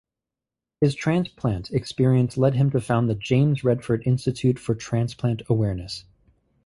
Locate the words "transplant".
0.95-1.69, 4.73-5.43